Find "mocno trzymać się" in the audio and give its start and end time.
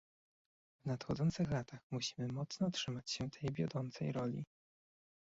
2.27-3.29